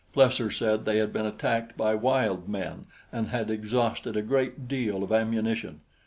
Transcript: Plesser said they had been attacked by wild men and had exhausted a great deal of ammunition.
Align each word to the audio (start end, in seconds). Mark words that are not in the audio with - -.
Plesser 0.13 0.49
said 0.49 0.85
they 0.85 0.97
had 0.97 1.13
been 1.13 1.27
attacked 1.27 1.77
by 1.77 1.93
wild 1.93 2.49
men 2.49 2.87
and 3.11 3.27
had 3.27 3.51
exhausted 3.51 4.17
a 4.17 4.23
great 4.23 4.67
deal 4.67 5.03
of 5.03 5.11
ammunition. 5.11 5.81